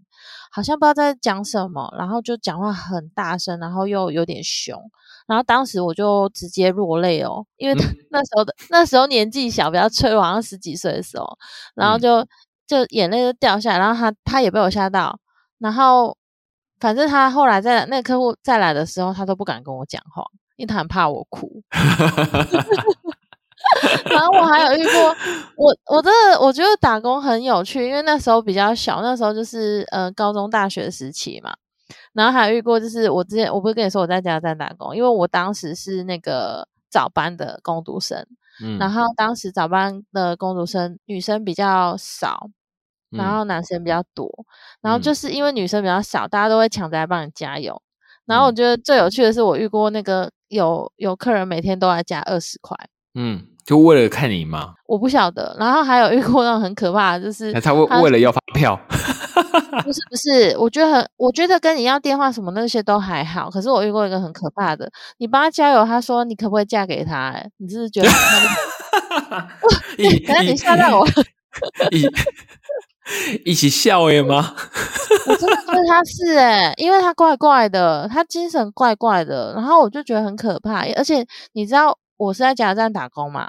[0.50, 4.78] 好像不知道在讲什么，然后就讲话很大声，然后又有点凶。
[5.26, 7.74] 然后当时我就直接落泪哦，因为
[8.10, 11.26] 那时候的那时候年纪小，比较脆弱，好像十几岁的时候，
[11.74, 12.26] 然后嗯就、
[12.66, 15.18] 就眼泪就掉下来，然后他他也被我吓到，
[15.58, 16.16] 然后
[16.80, 20.24] 反正他后来在那个客户再来的时候，他都不敢跟我讲话，
[20.56, 21.62] 因为他很怕我哭。
[24.06, 25.16] 然后我还有遇过，
[25.56, 31.54] 我我真的我觉得打工很有趣，因为那时候比较小，那时候就是呃高中大学时期嘛。
[32.14, 38.26] 然后还有遇过，就是我之前我不是跟你说我在加油站打工，因为我当时是那个早班的工读生，
[38.62, 42.48] 嗯，然后当时早班的工读生女生比较少，
[43.10, 44.28] 然嗯后男生比较多，
[44.80, 47.80] 然后嗯就是因为女生比较少，大家都会抢着来帮你加油。
[48.24, 52.76] 然后我嗯觉得最有趣的是，我遇过那个有有客人每天都来加二十块，
[53.14, 55.56] 嗯，就为了看你嘛，我不晓得。
[55.58, 58.78] 然后还有遇过那种很可怕的，就是 他为为了要发票，
[59.84, 63.48] 不是不是，我觉得很，我觉得跟你要电话什么那些都还好。
[63.50, 67.50] 可是我遇过一个很可怕的，你帮他加油，他说你可不可以嫁给他、欸？
[67.58, 68.14] 你是不是觉得可
[70.34, 71.06] 能 你吓到我，
[71.90, 72.08] 一
[73.44, 74.54] 一起笑耶吗？
[75.26, 80.84] 我真的觉得他是哎、因为他怪怪的，他精神怪怪的，然后我就觉得很可怕。
[80.96, 81.96] 而且你知道
[82.26, 83.48] 我是在加油站打工嘛？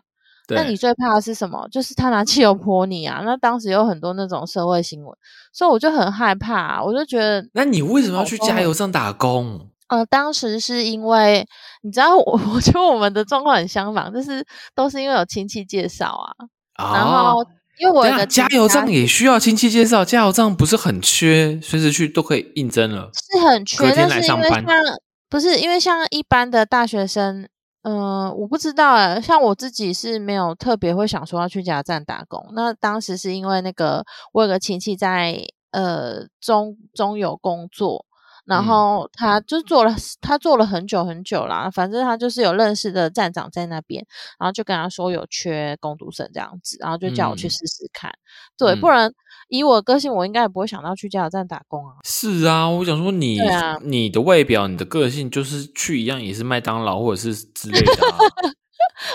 [0.49, 1.67] 那你，最怕的是什么？
[1.71, 3.21] 就是他拿汽油泼你啊！
[3.23, 5.17] 那当时有很多那种社会新闻，
[5.53, 9.69] 所以我就很害怕、啊我就觉得那你为什么要去加油站打工？
[9.87, 11.47] 呃，当时是因为
[11.81, 14.45] 你知道我， 我觉得我们的状况很相仿，就是
[14.75, 17.45] 都是因为有亲戚介绍啊，然啊后，
[17.79, 23.09] 因为我有一个等一下加油站也需要亲戚介绍，加油站不是很缺，随时去都可以应征了。
[23.13, 24.97] 是很缺，但是因为像
[25.29, 27.47] 不是因为像一般的大学生，
[27.83, 32.41] 嗯、我不知道哎，像我自己是没有特别会想说要去加油站打工。
[32.53, 35.37] 那当时是因为那个我有个亲戚在
[35.71, 38.05] 呃中中油工作，
[38.45, 44.05] 然嗯后他就做了他做了很久很久啦，反正他就是有认识的站长在那边，
[44.39, 48.11] 然后就跟他说有缺工读生这样子，然后就叫我去嗯试试看。
[48.57, 49.13] 对，不嗯然
[49.49, 51.95] 以我的个性，我应该也不会想到去加油站打工啊。
[52.03, 58.17] 是啊，我想说你、啊你的外表、你的个性，就是去一样也是麦当劳或者是之类的、啊。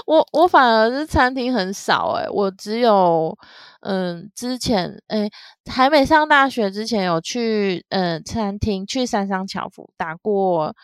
[0.07, 3.37] 我我反而是餐厅很少诶、我只有
[3.81, 5.31] 嗯之前诶
[5.70, 10.74] 还没上大学之前有去嗯餐厅去三商巧福打过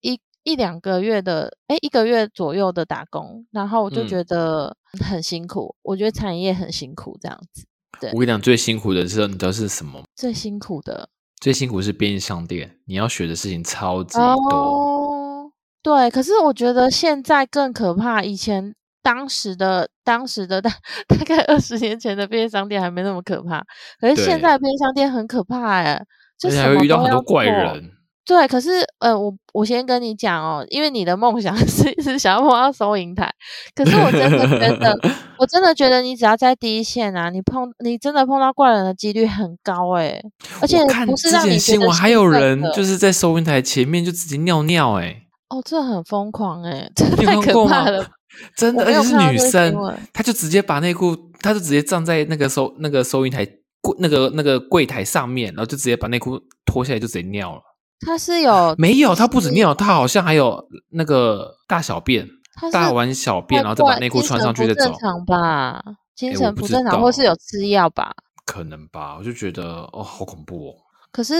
[0.00, 5.74] 一一两个月的，哎，一个月左右的打工，然后我就嗯觉得很辛苦。
[5.82, 7.64] 我觉得产业很辛苦，这样子
[8.00, 10.02] 对我跟你讲，最辛苦的时候你知道是什么？
[10.16, 11.08] 最辛苦的
[11.40, 14.24] 最辛苦是便利商店，你要学的事情超级多。
[14.24, 15.52] 哦。
[15.82, 18.22] 对，可是我觉得现在更可怕。
[18.22, 18.72] 以前
[19.02, 20.70] 当时的当时的 大
[21.08, 23.62] 大概二十年前的便利商店还没那么可怕，
[24.00, 26.00] 可是现在的便利商店很可怕哎，
[26.38, 27.90] 就而且还会遇到很多怪人。
[28.24, 33.28] 对，可是呃，我我先跟你讲哦，因为你的梦想 是是想要碰到收银台，
[33.74, 34.96] 可是我真的觉得，
[35.36, 40.22] 我真的觉得你只要在第一线啊，你碰你真的碰到怪人的几率很高诶，
[40.60, 48.06] 而且我不是让你新闻，还有人就是在收银台前面就直接尿尿、欸，哦，这很疯狂诶，这太可怕了。
[48.56, 49.74] 真的，而且是女生，
[50.12, 53.46] 她就直接把内裤，她就直接站在那个收那个收银台
[53.80, 57.60] 柜那个那个柜台上面，然后就直接把内裤脱下来就直接尿了。
[58.04, 62.28] 她是有没有，她不止尿，她好像还有那个大小便，
[62.72, 65.00] 大完小便，然后再把内裤穿上去再走精神不正。
[65.00, 65.84] 常吧？
[66.14, 68.12] 精神不正常，或是有吃药吧？
[68.44, 70.74] 可能吧，我就觉得哦，好恐怖哦。
[71.12, 71.34] 可是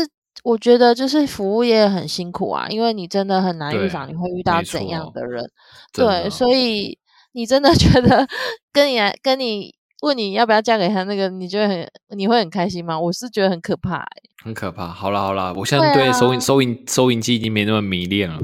[0.45, 5.49] 我觉得就是服务业很辛苦啊，因为你真的很难预对想你会遇到怎样的人。
[5.93, 6.99] 对，所以
[7.33, 8.27] 你真的觉得
[8.73, 9.73] 跟你来跟你
[10.03, 12.99] 问你要不要嫁给他那个，你觉得很你会很开心吗？
[12.99, 14.07] 我是觉得很可怕、欸。
[14.45, 14.89] 很可怕。
[14.89, 18.39] 好了好了，我现在对对收银、啊收银收银机已经没那么迷恋了。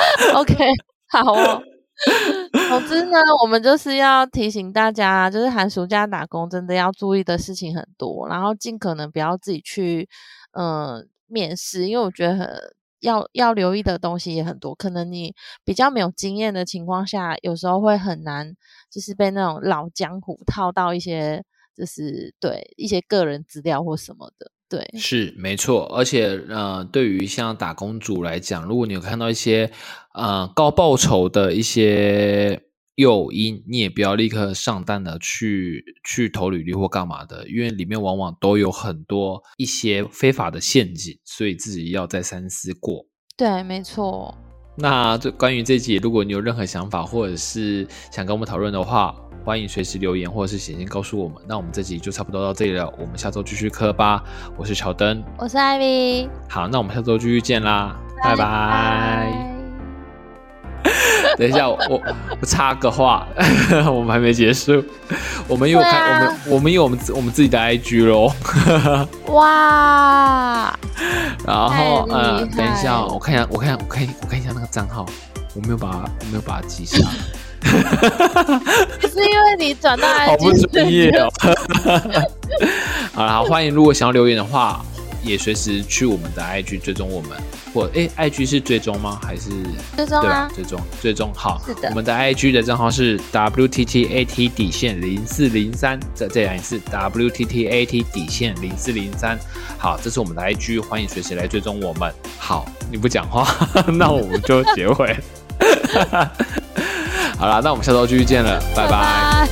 [0.34, 0.54] OK，
[1.08, 1.62] 好哦。
[2.68, 10.08] 总之呢，我们就是要提醒大家，就是寒暑假打工真的要注意的事情很多，然后尽可能不要自己去
[10.52, 12.48] 嗯、呃面试，因为我觉得很
[13.00, 15.34] 要要留意的东西也很多，可能你
[15.64, 18.54] 比较没有经验的情况下，有时候会很难，
[18.90, 21.44] 就是被那种老江湖套到一些
[21.76, 29.72] 就是对一些个人资料或什么的，对，是没错，而且呃，对于像打工族来讲，如果你有看到一些
[30.14, 32.62] 呃高报酬的一些
[32.94, 43.06] 诱因，你也不要立刻上当的去去投履历或干嘛的，因为里面往往都有很多一些非法的陷阱，所以自己要再三思过。
[43.36, 44.32] 对，没错。
[44.80, 49.14] 那这关于这集，如果你有任何想法或者是想跟我们讨论的话，
[49.44, 51.36] 欢迎随时留言或者是写信告诉我们。
[51.46, 54.22] 那我们这集就差不多到这里了，我们下周继续磕吧。
[54.56, 59.49] 我是乔登，我是艾米，好，那我们下周继续见啦，拜拜。
[61.40, 62.02] 等一下， 我我
[62.38, 63.26] 我插个话，
[63.90, 64.84] 我们还没结束，
[65.48, 68.30] 我们有对开、啊我们我们有我们自我们自己的 IG 咯。
[69.32, 70.78] 哇，
[71.46, 71.84] 然后太
[72.14, 75.06] 呃，等一下我看一下，我看一下，我看一我看一下那个账号，
[75.54, 77.10] 我没有把它我没有把它记下来。
[77.62, 82.68] 是因为你转到 IG 好不专业哦是。
[83.14, 84.84] 好啦，欢迎如果想要留言的话，
[85.22, 87.30] 也随时去我们的 IG 追踪我们，
[87.74, 89.18] 或哎 IG 是追踪吗？
[89.22, 89.50] 还是
[89.96, 91.62] 追踪对吧啊？，追踪追踪好。
[91.66, 99.38] 是的我们的 IG 的账号是 WTTAT 底线零四零三，再再讲一次 WTTAT 底线零四零三。
[99.78, 102.12] 好，这是我们的 IG，欢迎随时来追踪我们。
[102.38, 103.46] 好，你不讲话，
[103.92, 105.16] 那我们就结尾。
[107.38, 109.48] 好啦，那我们下周继续见了，拜拜拜